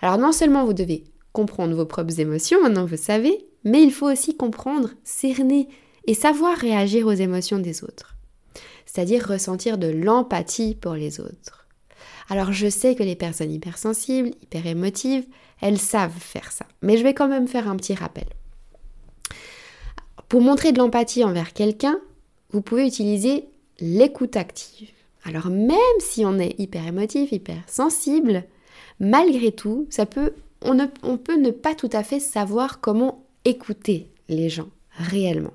Alors 0.00 0.18
non 0.18 0.32
seulement 0.32 0.64
vous 0.64 0.74
devez 0.74 1.04
comprendre 1.32 1.74
vos 1.74 1.86
propres 1.86 2.20
émotions, 2.20 2.62
maintenant 2.62 2.84
vous 2.84 2.96
savez, 2.96 3.46
mais 3.64 3.82
il 3.82 3.92
faut 3.92 4.10
aussi 4.10 4.36
comprendre, 4.36 4.90
cerner 5.02 5.68
et 6.06 6.14
savoir 6.14 6.56
réagir 6.56 7.06
aux 7.06 7.12
émotions 7.12 7.58
des 7.58 7.82
autres. 7.82 8.16
C'est-à-dire 8.86 9.26
ressentir 9.26 9.76
de 9.76 9.88
l'empathie 9.88 10.74
pour 10.74 10.94
les 10.94 11.20
autres. 11.20 11.57
Alors 12.28 12.52
je 12.52 12.68
sais 12.68 12.94
que 12.94 13.02
les 13.02 13.16
personnes 13.16 13.52
hypersensibles, 13.52 14.30
hyper 14.42 14.66
émotives, 14.66 15.26
elles 15.60 15.78
savent 15.78 16.18
faire 16.18 16.52
ça. 16.52 16.66
Mais 16.82 16.96
je 16.96 17.02
vais 17.02 17.14
quand 17.14 17.28
même 17.28 17.48
faire 17.48 17.68
un 17.68 17.76
petit 17.76 17.94
rappel. 17.94 18.26
Pour 20.28 20.42
montrer 20.42 20.72
de 20.72 20.78
l'empathie 20.78 21.24
envers 21.24 21.54
quelqu'un, 21.54 21.98
vous 22.50 22.60
pouvez 22.60 22.86
utiliser 22.86 23.48
l'écoute 23.80 24.36
active. 24.36 24.90
Alors 25.24 25.46
même 25.46 25.78
si 26.00 26.24
on 26.24 26.38
est 26.38 26.58
hyper 26.58 26.86
émotif, 26.86 27.32
hyper 27.32 27.62
sensible, 27.66 28.44
malgré 29.00 29.52
tout, 29.52 29.86
ça 29.90 30.06
peut, 30.06 30.34
on, 30.62 30.76
on 31.02 31.16
peut 31.16 31.36
ne 31.36 31.50
pas 31.50 31.74
tout 31.74 31.90
à 31.92 32.02
fait 32.02 32.20
savoir 32.20 32.80
comment 32.80 33.24
écouter 33.44 34.10
les 34.28 34.50
gens 34.50 34.68
réellement, 34.90 35.54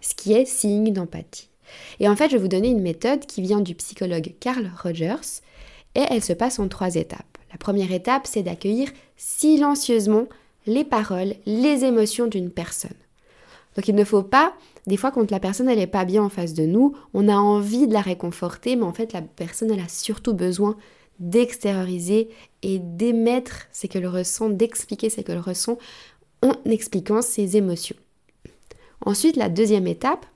ce 0.00 0.14
qui 0.14 0.32
est 0.32 0.44
signe 0.44 0.92
d'empathie. 0.92 1.48
Et 2.00 2.08
en 2.08 2.16
fait, 2.16 2.30
je 2.30 2.36
vais 2.36 2.42
vous 2.42 2.48
donner 2.48 2.68
une 2.68 2.82
méthode 2.82 3.26
qui 3.26 3.42
vient 3.42 3.60
du 3.60 3.76
psychologue 3.76 4.34
Carl 4.40 4.70
Rogers 4.82 5.42
et 5.94 6.04
elle 6.08 6.22
se 6.22 6.32
passe 6.32 6.58
en 6.58 6.68
trois 6.68 6.94
étapes. 6.94 7.38
La 7.50 7.58
première 7.58 7.92
étape, 7.92 8.26
c'est 8.26 8.42
d'accueillir 8.42 8.90
silencieusement 9.16 10.26
les 10.66 10.84
paroles, 10.84 11.34
les 11.46 11.84
émotions 11.84 12.26
d'une 12.26 12.50
personne. 12.50 12.96
Donc 13.76 13.88
il 13.88 13.94
ne 13.94 14.04
faut 14.04 14.22
pas, 14.22 14.54
des 14.86 14.96
fois 14.96 15.10
quand 15.10 15.30
la 15.30 15.40
personne 15.40 15.68
elle 15.68 15.78
n'est 15.78 15.86
pas 15.86 16.04
bien 16.04 16.22
en 16.22 16.28
face 16.28 16.54
de 16.54 16.64
nous, 16.64 16.94
on 17.14 17.28
a 17.28 17.36
envie 17.36 17.86
de 17.86 17.92
la 17.92 18.00
réconforter, 18.00 18.76
mais 18.76 18.84
en 18.84 18.92
fait 18.92 19.12
la 19.12 19.22
personne 19.22 19.70
elle 19.70 19.80
a 19.80 19.88
surtout 19.88 20.34
besoin 20.34 20.76
d'extérioriser 21.18 22.30
et 22.62 22.78
d'émettre 22.78 23.66
ce 23.72 23.86
qu'elle 23.86 24.06
ressent, 24.06 24.48
d'expliquer 24.48 25.10
ce 25.10 25.20
qu'elle 25.20 25.38
ressent 25.38 25.78
en 26.42 26.52
expliquant 26.64 27.20
ses 27.22 27.56
émotions. 27.56 27.96
Ensuite, 29.04 29.36
la 29.36 29.48
deuxième 29.48 29.86
étape, 29.86 30.26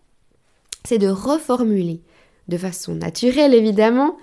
c'est 0.85 0.99
de 0.99 1.09
reformuler 1.09 2.03
de 2.49 2.59
façon 2.59 2.95
naturelle 2.95 3.55
évidemment 3.55 4.19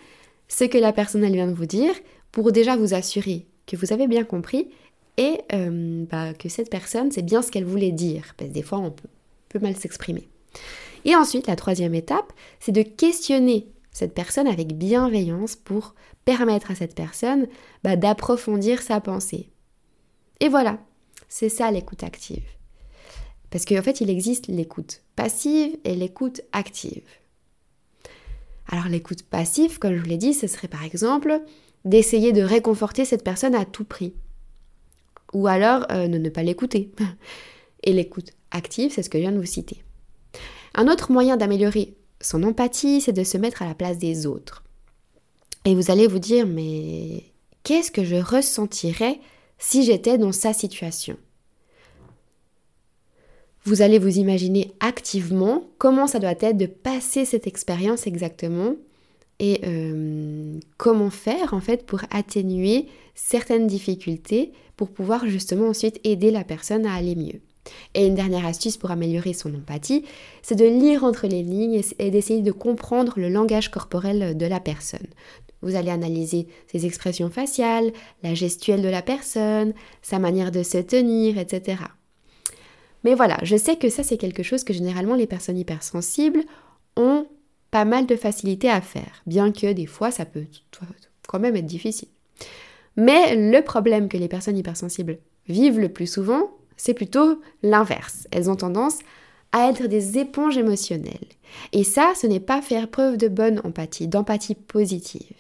ce 0.52 0.66
que 0.66 0.78
la 0.78 0.92
personne 0.92 1.26
vient 1.32 1.48
de 1.48 1.54
vous 1.54 1.66
dire 1.66 1.94
pour 2.34 2.52
déjà 2.52 2.76
vous 2.76 2.94
assurer 2.94 3.48
que 3.66 3.78
vous 3.78 3.94
avez 3.94 4.08
bien 4.08 4.26
compris 4.26 4.68
et 5.16 5.40
euh, 5.54 6.06
bah, 6.12 6.34
que 6.34 6.50
cette 6.50 6.70
personne, 6.70 7.10
c'est 7.10 7.22
bien 7.22 7.42
ce 7.42 7.52
qu'elle 7.52 7.64
voulait 7.64 7.94
dire, 7.94 8.34
parce 8.36 8.50
que 8.50 8.54
des 8.54 8.62
fois, 8.62 8.80
on 8.80 8.92
peut, 8.92 9.60
mal 9.60 9.78
s'exprimer. 9.78 10.28
Et 11.06 11.16
ensuite, 11.16 11.48
la 11.48 11.56
troisième 11.56 11.96
étape, 11.96 12.34
c'est 12.60 12.74
de 12.74 12.82
questionner 12.82 13.68
cette 13.92 14.14
personne 14.14 14.48
avec 14.48 14.78
bienveillance 14.78 15.56
pour 15.56 15.96
permettre 16.26 16.72
à 16.72 16.76
cette 16.76 16.96
personne 16.96 17.48
bah, 17.84 17.96
d'approfondir 17.96 18.82
sa 18.82 19.00
pensée. 19.00 19.50
Et 20.42 20.50
voilà, 20.50 20.80
c'est 21.30 21.50
ça 21.50 21.72
l'écoute 21.72 22.04
active. 22.04 22.44
Parce 23.52 23.64
qu'en 23.64 23.82
fait, 23.82 24.02
il 24.02 24.10
existe 24.10 24.48
l'écoute 24.48 25.02
passive 25.16 25.78
et 25.86 25.96
l'écoute 25.96 26.42
active. 26.52 27.08
Alors 28.72 28.88
l'écoute 28.88 29.24
passive, 29.24 29.80
comme 29.80 29.96
je 29.96 30.02
vous 30.02 30.10
l'ai 30.10 30.18
dit, 30.18 30.34
ce 30.34 30.48
serait 30.48 30.68
par 30.68 30.84
exemple 30.84 31.42
d'essayer 31.86 32.32
de 32.32 32.42
réconforter 32.42 33.06
cette 33.06 33.24
personne 33.24 33.54
à 33.54 33.66
tout 33.66 33.84
prix 33.84 34.14
ou 35.34 35.48
alors 35.48 35.86
euh, 35.92 36.08
ne, 36.08 36.18
ne 36.18 36.30
pas 36.30 36.44
l'écouter. 36.44 36.92
Et 37.84 37.94
l'écoute 37.94 38.32
active, 38.52 38.92
c'est 38.94 39.04
ce 39.04 39.10
que 39.10 39.18
je 39.18 39.24
viens 39.24 39.32
de 39.32 39.40
vous 39.40 39.46
citer. 39.46 39.84
Un 40.74 40.88
autre 40.88 41.12
moyen 41.12 41.38
d'améliorer 41.38 41.96
son 42.22 42.44
empathie, 42.44 43.02
c'est 43.02 43.14
de 43.14 43.24
se 43.24 43.38
mettre 43.38 43.62
à 43.62 43.68
la 43.68 43.74
place 43.76 43.98
des 43.98 44.26
autres. 44.26 44.64
Et 45.66 45.76
vous 45.76 45.92
allez 45.92 46.08
vous 46.08 46.20
dire, 46.20 46.46
mais 46.46 47.24
qu'est-ce 47.64 47.92
que 47.92 48.04
je 48.04 48.16
ressentirais 48.16 49.20
si 49.58 49.84
j'étais 49.84 50.18
dans 50.18 50.32
sa 50.32 50.54
situation? 50.54 51.18
Vous 53.64 53.84
allez 53.84 54.00
vous 54.00 54.18
imaginer 54.18 54.72
activement 54.80 55.64
comment 55.78 56.08
ça 56.08 56.20
doit 56.20 56.32
être 56.32 56.58
de 56.58 56.66
passer 56.66 57.26
cette 57.26 57.46
expérience 57.46 58.08
exactement 58.08 58.76
et 59.38 59.62
euh, 59.66 60.60
comment 60.78 61.12
faire 61.12 61.54
en 61.54 61.62
fait 61.62 61.86
pour 61.86 62.02
atténuer 62.10 62.88
certaines 63.14 63.68
difficultés 63.68 64.52
pour 64.78 64.90
pouvoir 64.90 65.28
justement 65.28 65.68
ensuite 65.68 66.00
aider 66.04 66.32
la 66.32 66.44
personne 66.44 66.88
à 66.88 66.96
aller 66.96 67.16
mieux. 67.16 67.40
Et 67.94 68.08
une 68.08 68.16
dernière 68.16 68.48
astuce 68.48 68.78
pour 68.78 68.90
améliorer 68.90 69.34
son 69.34 69.54
empathie, 69.54 70.06
c'est 70.42 70.56
de 70.56 70.66
lire 70.66 71.04
entre 71.04 71.28
les 71.28 71.44
lignes 71.44 71.82
et 72.00 72.10
d'essayer 72.10 72.42
de 72.42 72.52
comprendre 72.52 73.14
le 73.18 73.30
langage 73.30 73.70
corporel 73.70 74.36
de 74.36 74.46
la 74.48 74.60
personne. 74.60 75.08
Vous 75.62 75.76
allez 75.76 75.92
analyser 75.92 76.48
ses 76.66 76.88
expressions 76.88 77.30
faciales, 77.30 77.92
la 78.24 78.34
gestuelle 78.34 78.82
de 78.82 78.90
la 78.90 79.04
personne, 79.04 79.74
sa 80.02 80.18
manière 80.18 80.52
de 80.52 80.64
se 80.64 80.80
tenir, 80.80 81.38
etc. 81.38 81.84
Mais 83.04 83.16
voilà, 83.16 83.38
je 83.44 83.56
sais 83.56 83.78
que 83.78 83.90
ça 83.90 84.04
c'est 84.04 84.18
quelque 84.18 84.44
chose 84.44 84.64
que 84.64 84.74
généralement 84.74 85.16
les 85.16 85.28
personnes 85.28 85.58
hypersensibles 85.58 86.44
ont 86.96 87.28
pas 87.72 87.86
mal 87.86 88.06
de 88.06 88.16
facilité 88.16 88.70
à 88.70 88.82
faire, 88.82 89.22
bien 89.26 89.52
que 89.52 89.72
des 89.74 89.86
fois 89.86 90.12
ça 90.12 90.26
peut 90.26 90.46
quand 91.28 91.40
même 91.40 91.56
être 91.56 91.66
difficile. 91.66 92.10
Mais 92.98 93.36
le 93.36 93.62
problème 93.62 94.10
que 94.10 94.18
les 94.18 94.28
personnes 94.28 94.58
hypersensibles 94.58 95.20
vivent 95.48 95.80
le 95.80 95.90
plus 95.90 96.08
souvent, 96.08 96.52
c'est 96.78 96.94
plutôt 96.94 97.42
l'inverse. 97.64 98.28
Elles 98.32 98.50
ont 98.50 98.56
tendance 98.56 99.00
à 99.52 99.70
être 99.70 99.88
des 99.88 100.18
éponges 100.18 100.58
émotionnelles. 100.58 101.28
Et 101.74 101.84
ça, 101.84 102.14
ce 102.16 102.28
n'est 102.28 102.40
pas 102.40 102.62
faire 102.62 102.90
preuve 102.90 103.18
de 103.18 103.28
bonne 103.28 103.62
empathie, 103.64 104.08
d'empathie 104.08 104.56
positive. 104.56 105.36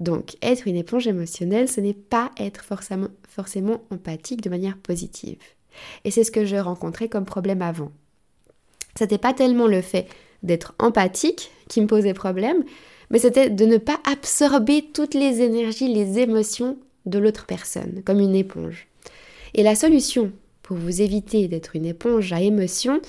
Donc, 0.00 0.36
être 0.42 0.66
une 0.66 0.76
éponge 0.76 1.06
émotionnelle, 1.06 1.68
ce 1.68 1.80
n'est 1.80 1.94
pas 1.94 2.30
être 2.38 2.64
forcément, 2.64 3.80
empathique 3.90 4.42
de 4.42 4.50
manière 4.50 4.76
positive. 4.76 5.38
Et 6.04 6.10
c'est 6.10 6.24
ce 6.24 6.30
que 6.30 6.44
je 6.44 6.56
rencontrais 6.56 7.08
comme 7.08 7.24
problème 7.24 7.62
avant. 7.62 7.90
Ce 8.98 9.04
n'était 9.04 9.18
pas 9.18 9.32
tellement 9.32 9.66
le 9.66 9.80
fait 9.80 10.06
d'être 10.42 10.74
empathique 10.78 11.50
qui 11.68 11.80
me 11.80 11.86
posait 11.86 12.14
problème, 12.14 12.64
mais 13.10 13.18
c'était 13.18 13.50
de 13.50 13.64
ne 13.64 13.78
pas 13.78 14.00
absorber 14.10 14.84
toutes 14.92 15.14
les 15.14 15.40
énergies, 15.40 15.92
les 15.92 16.18
émotions 16.18 16.78
de 17.06 17.18
l'autre 17.18 17.46
personne, 17.46 18.02
comme 18.04 18.20
une 18.20 18.34
éponge. 18.34 18.88
Et 19.54 19.62
la 19.62 19.74
solution 19.74 20.32
pour 20.62 20.76
vous 20.76 21.02
éviter 21.02 21.48
d'être 21.48 21.76
une 21.76 21.84
éponge 21.84 22.32
à 22.32 22.40
émotions, 22.40 23.00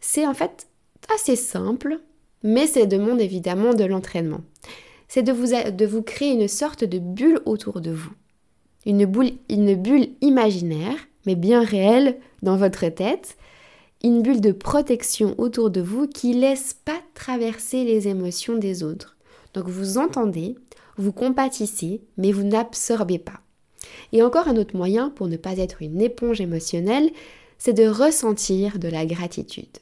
c'est 0.00 0.26
en 0.26 0.34
fait 0.34 0.68
assez 1.14 1.36
simple, 1.36 2.00
mais 2.42 2.66
c'est 2.66 2.86
demande 2.86 3.20
évidemment 3.20 3.74
de 3.74 3.84
l'entraînement. 3.84 4.42
C'est 5.08 5.22
de 5.22 5.32
vous, 5.32 5.48
de 5.48 5.86
vous 5.86 6.02
créer 6.02 6.32
une 6.32 6.48
sorte 6.48 6.84
de 6.84 6.98
bulle 6.98 7.40
autour 7.44 7.80
de 7.80 7.90
vous. 7.90 8.12
Une 8.86 9.04
bulle 9.04 10.08
imaginaire, 10.20 10.96
mais 11.26 11.34
bien 11.34 11.62
réelle 11.62 12.18
dans 12.42 12.56
votre 12.56 12.86
tête, 12.88 13.36
une 14.02 14.22
bulle 14.22 14.40
de 14.40 14.52
protection 14.52 15.34
autour 15.38 15.70
de 15.70 15.80
vous 15.80 16.08
qui 16.08 16.34
laisse 16.34 16.74
pas 16.84 17.00
traverser 17.14 17.84
les 17.84 18.08
émotions 18.08 18.56
des 18.56 18.82
autres. 18.82 19.16
Donc 19.54 19.68
vous 19.68 19.98
entendez, 19.98 20.56
vous 20.96 21.12
compatissez, 21.12 22.00
mais 22.16 22.32
vous 22.32 22.42
n'absorbez 22.42 23.18
pas. 23.18 23.40
Et 24.12 24.22
encore 24.22 24.48
un 24.48 24.56
autre 24.56 24.76
moyen 24.76 25.10
pour 25.10 25.28
ne 25.28 25.36
pas 25.36 25.58
être 25.58 25.82
une 25.82 26.00
éponge 26.00 26.40
émotionnelle, 26.40 27.10
c'est 27.58 27.72
de 27.72 27.86
ressentir 27.86 28.78
de 28.78 28.88
la 28.88 29.06
gratitude. 29.06 29.78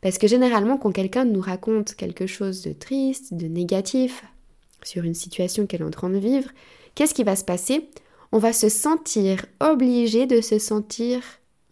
Parce 0.00 0.18
que 0.18 0.26
généralement, 0.26 0.76
quand 0.76 0.92
quelqu'un 0.92 1.24
nous 1.24 1.40
raconte 1.40 1.94
quelque 1.94 2.26
chose 2.26 2.62
de 2.62 2.72
triste, 2.72 3.34
de 3.34 3.46
négatif, 3.46 4.24
sur 4.82 5.04
une 5.04 5.14
situation 5.14 5.66
qu'elle 5.66 5.82
est 5.82 5.84
en 5.84 5.90
train 5.90 6.10
de 6.10 6.18
vivre, 6.18 6.50
qu'est-ce 6.94 7.14
qui 7.14 7.24
va 7.24 7.36
se 7.36 7.44
passer? 7.44 7.88
On 8.32 8.38
va 8.38 8.52
se 8.52 8.68
sentir 8.68 9.46
obligé 9.60 10.26
de 10.26 10.40
se 10.40 10.58
sentir 10.58 11.22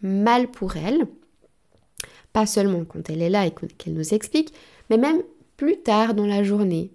mal 0.03 0.51
pour 0.51 0.77
elle, 0.77 1.07
pas 2.33 2.47
seulement 2.47 2.85
quand 2.85 3.11
elle 3.11 3.23
est 3.23 3.31
là 3.31 3.47
et 3.47 3.51
qu'elle 3.51 3.95
nous 3.95 4.15
explique, 4.15 4.53
mais 4.91 4.99
même 4.99 5.23
plus 5.57 5.79
tard 5.79 6.15
dans 6.15 6.27
la 6.27 6.43
journée. 6.43 6.91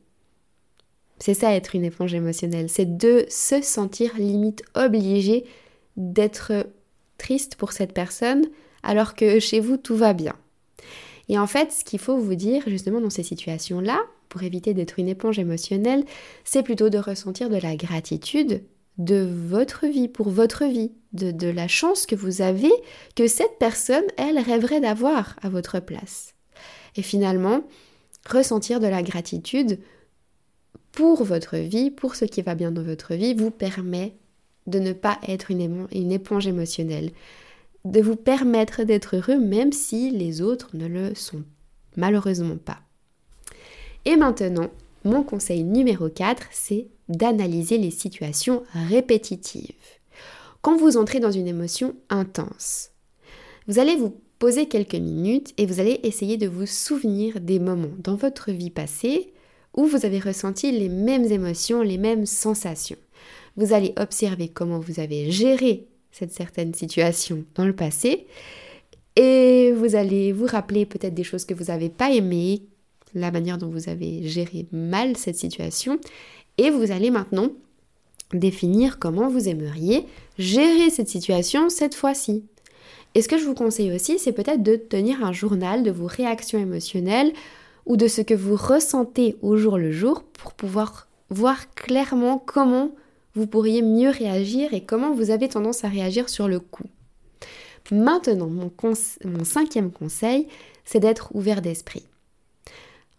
C'est 1.20 1.34
ça 1.36 1.53
être 1.53 1.75
une 1.75 1.86
éponge 1.86 2.13
émotionnelle, 2.13 2.70
c'est 2.70 2.98
de 2.98 3.25
se 3.30 3.62
sentir 3.62 4.18
limite 4.18 4.63
obligé 4.75 5.46
d'être 5.98 6.65
triste 7.18 7.56
pour 7.56 7.74
cette 7.74 7.94
personne 7.94 8.46
alors 8.82 9.13
que 9.13 9.39
chez 9.39 9.60
vous 9.60 9.77
tout 9.77 9.96
va 9.96 10.13
bien. 10.13 10.36
Et 11.30 11.38
en 11.38 11.48
fait, 11.48 11.72
ce 11.72 11.84
qu'il 11.84 12.00
faut 12.00 12.18
vous 12.18 12.36
dire 12.36 12.63
justement 12.68 13.00
dans 13.00 13.12
ces 13.12 13.24
situations-là, 13.24 14.01
pour 14.30 14.44
éviter 14.44 14.74
d'être 14.74 14.98
une 14.98 15.10
éponge 15.10 15.39
émotionnelle, 15.39 16.06
c'est 16.44 16.63
plutôt 16.63 16.89
de 16.89 16.98
ressentir 16.98 17.50
de 17.50 17.58
la 17.58 17.75
gratitude 17.75 18.63
de 19.05 19.27
votre 19.48 19.88
vie, 19.88 20.08
pour 20.08 20.29
votre 20.29 20.65
vie, 20.65 20.91
de, 21.13 21.31
de 21.31 21.48
la 21.48 21.67
chance 21.67 22.05
que 22.05 22.15
vous 22.15 22.41
avez, 22.41 22.72
que 23.15 23.27
cette 23.27 23.58
personne, 23.60 24.03
elle, 24.17 24.39
rêverait 24.39 24.79
d'avoir 24.79 25.36
à 25.41 25.50
votre 25.50 25.79
place. 25.79 26.34
Et 26.96 27.01
finalement, 27.01 27.63
ressentir 28.29 28.79
de 28.79 28.88
la 28.88 29.01
gratitude 29.01 29.79
pour 30.91 31.24
votre 31.24 31.58
vie, 31.58 31.89
pour 31.89 32.15
ce 32.15 32.25
qui 32.25 32.41
va 32.41 32.53
bien 32.53 32.72
dans 32.72 32.84
votre 32.84 33.15
vie, 33.15 33.34
vous 33.34 33.51
permet 33.51 34.13
de 34.67 34.79
ne 34.79 34.93
pas 34.93 35.17
être 35.27 35.50
une, 35.50 35.88
une 35.91 36.12
éponge 36.12 36.48
émotionnelle 36.48 37.12
de 37.84 38.01
vous 38.01 38.15
permettre 38.15 38.84
d'être 38.84 39.15
heureux 39.15 39.39
même 39.39 39.72
si 39.72 40.12
les 40.12 40.41
autres 40.41 40.70
ne 40.74 40.86
le 40.86 41.15
sont 41.15 41.43
malheureusement 41.98 42.58
pas. 42.58 42.79
Et 44.05 44.15
maintenant, 44.15 44.70
mon 45.03 45.24
conseil 45.24 45.63
numéro 45.63 46.10
4, 46.10 46.43
c'est 46.51 46.88
d'analyser 47.12 47.77
les 47.77 47.91
situations 47.91 48.63
répétitives. 48.74 49.75
Quand 50.62 50.77
vous 50.77 50.98
entrez 50.98 51.20
dans 51.20 51.32
une 51.32 51.48
émotion 51.48 51.96
intense, 52.10 52.91
vous 53.68 53.80
allez 53.80 53.96
vous 53.96 54.15
poser 54.39 54.68
quelques 54.68 54.96
minutes 54.96 55.53
et 55.58 55.65
vous 55.65 55.80
allez 55.80 56.00
essayer 56.03 56.38
de 56.38 56.48
vous 56.48 56.65
souvenir 56.65 57.39
des 57.39 57.60
moments 57.60 57.94
dans 58.00 58.15
votre 58.15 58.51
vie 58.51 58.72
passée 58.72 59.34
où 59.75 59.86
vous 59.86 60.06
avez 60.06 60.20
ressenti 60.20 60.72
les 60.72 60.89
mêmes 60.89 61.25
émotions, 61.25 61.82
les 61.82 61.98
mêmes 61.98 62.25
sensations. 62.25 62.98
Vous 63.56 63.74
allez 63.74 63.94
observer 63.98 64.50
comment 64.50 64.80
vous 64.80 65.00
avez 65.00 65.32
géré 65.32 65.88
cette 66.12 66.32
certaine 66.32 66.74
situation 66.74 67.46
dans 67.56 67.65
le 67.65 67.75
passé. 67.75 68.27
Et 69.15 69.72
vous 69.74 69.96
allez 69.96 70.32
vous 70.32 70.46
rappeler 70.46 70.86
peut-être 70.86 71.13
des 71.13 71.24
choses 71.24 71.46
que 71.46 71.53
vous 71.53 71.65
n'avez 71.65 71.89
pas 71.89 72.12
aimées, 72.12 72.63
la 73.13 73.32
manière 73.32 73.58
dont 73.58 73.70
vous 73.70 73.89
avez 73.89 74.27
géré 74.27 74.68
mal 74.72 75.18
cette 75.18 75.36
situation. 75.36 76.00
Et 76.62 76.70
vous 76.70 76.91
allez 76.91 77.10
maintenant 77.10 77.50
définir 78.34 79.00
comment 79.00 79.27
vous 79.27 79.50
aimeriez 79.50 80.06
gérer 80.38 80.91
cette 80.91 81.10
situation 81.10 81.70
cette 81.70 81.96
fois-ci. 81.96 82.46
Et 83.15 83.24
ce 83.24 83.27
que 83.27 83.39
je 83.39 83.46
vous 83.46 83.56
conseille 83.56 83.91
aussi, 83.91 84.20
c'est 84.20 84.32
peut-être 84.32 84.62
de 84.62 84.75
tenir 84.75 85.25
un 85.25 85.34
journal 85.34 85.82
de 85.82 85.89
vos 85.89 86.06
réactions 86.06 86.60
émotionnelles 86.60 87.34
ou 87.88 87.98
de 87.98 88.08
ce 88.08 88.22
que 88.22 88.36
vous 88.36 88.56
ressentez 88.56 89.38
au 89.41 89.58
jour 89.58 89.80
le 89.80 89.91
jour 89.91 90.22
pour 90.22 90.53
pouvoir 90.53 91.08
voir 91.32 91.74
clairement 91.74 92.38
comment 92.38 92.91
vous 93.34 93.48
pourriez 93.48 93.82
mieux 93.82 94.12
réagir 94.12 94.72
et 94.72 94.84
comment 94.84 95.15
vous 95.15 95.32
avez 95.32 95.48
tendance 95.48 95.84
à 95.84 95.88
réagir 95.88 96.30
sur 96.30 96.48
le 96.48 96.60
coup. 96.60 96.86
Maintenant, 97.91 98.50
mon, 98.50 99.44
cinquième 99.44 99.91
conseil, 99.91 100.48
c'est 100.86 101.00
d'être 101.00 101.36
ouvert 101.36 101.63
d'esprit. 101.63 102.03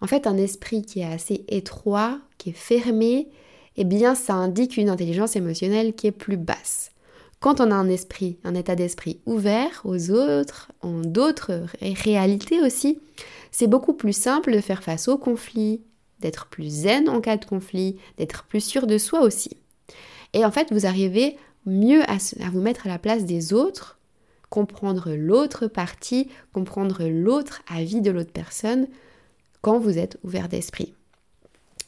En 0.02 0.08
fait, 0.08 0.26
un 0.26 0.36
esprit 0.36 0.82
qui 0.82 1.00
est 1.00 1.12
assez 1.12 1.44
étroit, 1.46 2.18
qui 2.36 2.50
est 2.50 2.52
fermé, 2.52 3.28
eh 3.76 3.84
bien, 3.84 4.16
ça 4.16 4.34
indique 4.34 4.76
une 4.76 4.90
intelligence 4.90 5.36
émotionnelle 5.36 5.94
qui 5.94 6.08
est 6.08 6.12
plus 6.12 6.36
basse. 6.36 6.90
Quand 7.38 7.60
on 7.60 7.70
a 7.70 7.74
un 7.76 7.88
esprit, 7.88 8.36
un 8.42 8.56
état 8.56 8.74
d'esprit 8.74 9.20
ouvert 9.26 9.80
aux 9.84 10.10
autres, 10.10 10.72
en 10.80 11.00
d'autres 11.00 11.62
réalités 11.80 12.60
aussi, 12.60 12.98
c'est 13.52 13.68
beaucoup 13.68 13.94
plus 13.94 14.12
simple 14.12 14.52
de 14.52 14.60
faire 14.60 14.82
face 14.82 15.06
aux 15.06 15.18
conflits, 15.18 15.82
d'être 16.18 16.46
plus 16.46 16.68
zen 16.68 17.08
en 17.08 17.20
cas 17.20 17.36
de 17.36 17.44
conflit, 17.44 17.96
d'être 18.18 18.44
plus 18.44 18.60
sûr 18.60 18.88
de 18.88 18.98
soi 18.98 19.20
aussi. 19.20 19.56
Et 20.32 20.44
en 20.44 20.50
fait, 20.50 20.72
vous 20.72 20.84
arrivez 20.84 21.36
mieux 21.64 22.02
à, 22.10 22.18
vous 22.50 22.60
mettre 22.60 22.86
à 22.86 22.90
la 22.90 22.98
place 22.98 23.24
des 23.24 23.52
autres, 23.52 23.98
comprendre 24.50 25.12
l'autre 25.12 25.68
partie, 25.68 26.28
comprendre 26.52 27.04
l'autre 27.04 27.62
avis 27.68 28.00
de 28.00 28.10
l'autre 28.10 28.32
personne 28.32 28.88
quand 29.62 29.78
vous 29.78 29.98
êtes 29.98 30.18
ouvert 30.22 30.48
d'esprit. 30.48 30.92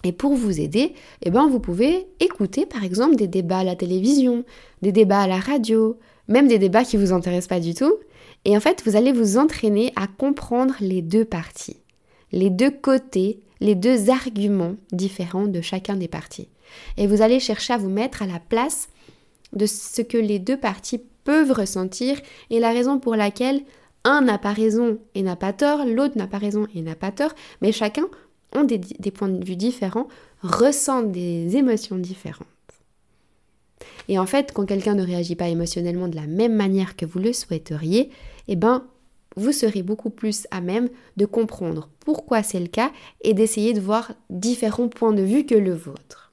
Et 0.04 0.12
pour 0.12 0.34
vous 0.34 0.60
aider, 0.60 0.94
eh 1.22 1.30
ben, 1.30 1.48
vous 1.48 1.60
pouvez 1.60 2.06
écouter 2.20 2.66
par 2.66 2.84
exemple 2.84 3.16
des 3.16 3.26
débats 3.26 3.58
à 3.58 3.64
la 3.64 3.76
télévision, 3.76 4.44
des 4.82 4.92
débats 4.92 5.22
à 5.22 5.26
la 5.26 5.38
radio, 5.38 5.98
même 6.28 6.48
des 6.48 6.58
débats 6.58 6.84
qui 6.84 6.96
ne 6.96 7.04
vous 7.04 7.12
intéressent 7.12 7.48
pas 7.48 7.60
du 7.60 7.74
tout. 7.74 7.94
Et 8.44 8.56
en 8.56 8.60
fait, 8.60 8.82
vous 8.84 8.96
allez 8.96 9.12
vous 9.12 9.38
entraîner 9.38 9.92
à 9.96 10.06
comprendre 10.06 10.74
les 10.80 11.00
deux 11.00 11.24
parties, 11.24 11.78
les 12.32 12.50
deux 12.50 12.70
côtés, 12.70 13.40
les 13.60 13.74
deux 13.74 14.10
arguments 14.10 14.76
différents 14.92 15.46
de 15.46 15.62
chacun 15.62 15.96
des 15.96 16.08
parties. 16.08 16.48
Et 16.98 17.06
vous 17.06 17.22
allez 17.22 17.40
chercher 17.40 17.72
à 17.72 17.78
vous 17.78 17.88
mettre 17.88 18.22
à 18.22 18.26
la 18.26 18.40
place 18.40 18.88
de 19.54 19.64
ce 19.66 20.02
que 20.02 20.18
les 20.18 20.38
deux 20.38 20.58
parties 20.58 21.00
peuvent 21.24 21.52
ressentir 21.52 22.20
et 22.50 22.60
la 22.60 22.72
raison 22.72 22.98
pour 22.98 23.16
laquelle 23.16 23.62
un 24.04 24.20
n'a 24.20 24.38
pas 24.38 24.52
raison 24.52 24.98
et 25.14 25.22
n'a 25.22 25.36
pas 25.36 25.52
tort, 25.52 25.84
l'autre 25.86 26.16
n'a 26.16 26.26
pas 26.26 26.38
raison 26.38 26.66
et 26.74 26.82
n'a 26.82 26.94
pas 26.94 27.10
tort, 27.10 27.34
mais 27.62 27.72
chacun 27.72 28.04
ont 28.54 28.64
des, 28.64 28.78
points 29.10 29.28
de 29.28 29.44
vue 29.44 29.56
différents, 29.56 30.08
ressent 30.42 31.02
des 31.02 31.56
émotions 31.56 31.96
différentes. 31.96 32.46
Et 34.08 34.18
en 34.18 34.26
fait, 34.26 34.52
quand 34.52 34.66
quelqu'un 34.66 34.94
ne 34.94 35.04
réagit 35.04 35.34
pas 35.34 35.48
émotionnellement 35.48 36.08
de 36.08 36.16
la 36.16 36.26
même 36.26 36.54
manière 36.54 36.94
que 36.94 37.06
vous 37.06 37.18
le 37.18 37.32
souhaiteriez, 37.32 38.10
eh 38.48 38.56
ben, 38.56 38.84
vous 39.36 39.52
serez 39.52 39.82
beaucoup 39.82 40.10
plus 40.10 40.46
à 40.50 40.60
même 40.60 40.88
de 41.16 41.26
comprendre 41.26 41.88
pourquoi 42.00 42.42
c'est 42.42 42.60
le 42.60 42.68
cas 42.68 42.92
et 43.22 43.34
d'essayer 43.34 43.72
de 43.72 43.80
voir 43.80 44.12
différents 44.30 44.88
points 44.88 45.12
de 45.12 45.22
vue 45.22 45.46
que 45.46 45.54
le 45.54 45.74
vôtre. 45.74 46.23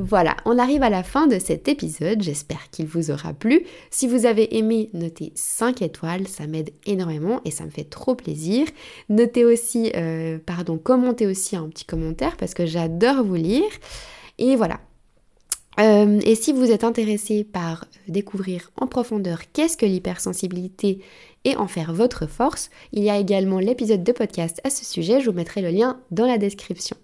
Voilà, 0.00 0.36
on 0.44 0.58
arrive 0.58 0.84
à 0.84 0.90
la 0.90 1.02
fin 1.02 1.26
de 1.26 1.40
cet 1.40 1.66
épisode, 1.66 2.22
j'espère 2.22 2.70
qu'il 2.70 2.86
vous 2.86 3.10
aura 3.10 3.32
plu. 3.32 3.64
Si 3.90 4.06
vous 4.06 4.26
avez 4.26 4.56
aimé, 4.56 4.90
notez 4.92 5.32
5 5.34 5.82
étoiles, 5.82 6.28
ça 6.28 6.46
m'aide 6.46 6.70
énormément 6.86 7.40
et 7.44 7.50
ça 7.50 7.64
me 7.64 7.70
fait 7.70 7.82
trop 7.82 8.14
plaisir. 8.14 8.68
Notez 9.08 9.44
aussi, 9.44 9.90
euh, 9.96 10.38
pardon, 10.46 10.78
commentez 10.78 11.26
aussi 11.26 11.56
un 11.56 11.68
petit 11.68 11.84
commentaire 11.84 12.36
parce 12.36 12.54
que 12.54 12.64
j'adore 12.64 13.24
vous 13.24 13.34
lire. 13.34 13.68
Et 14.38 14.54
voilà, 14.54 14.78
euh, 15.78 16.20
et 16.24 16.34
si 16.34 16.52
vous 16.52 16.70
êtes 16.70 16.84
intéressé 16.84 17.44
par 17.44 17.86
découvrir 18.08 18.70
en 18.76 18.86
profondeur 18.86 19.40
qu'est-ce 19.52 19.76
que 19.76 19.86
l'hypersensibilité 19.86 21.00
et 21.44 21.56
en 21.56 21.68
faire 21.68 21.92
votre 21.92 22.26
force, 22.26 22.70
il 22.92 23.04
y 23.04 23.10
a 23.10 23.18
également 23.18 23.60
l'épisode 23.60 24.02
de 24.02 24.12
podcast 24.12 24.60
à 24.64 24.70
ce 24.70 24.84
sujet, 24.84 25.20
je 25.20 25.30
vous 25.30 25.36
mettrai 25.36 25.62
le 25.62 25.70
lien 25.70 26.00
dans 26.10 26.26
la 26.26 26.36
description. 26.36 26.96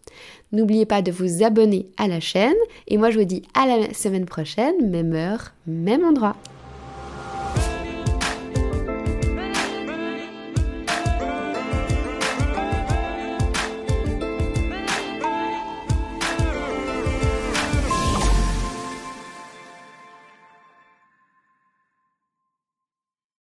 N'oubliez 0.53 0.87
pas 0.87 1.03
de 1.03 1.13
vous 1.13 1.45
abonner 1.45 1.87
à 1.97 2.09
la 2.09 2.21
chaîne 2.21 2.55
et 2.89 2.97
moi 2.97 3.11
je 3.11 3.19
vous 3.19 3.25
dis 3.25 3.43
à 3.55 3.67
la 3.67 3.95
semaine 3.95 4.27
prochaine, 4.27 4.91
même 4.91 5.15
heure, 5.15 5.53
même 5.67 6.05
endroit. 6.05 6.37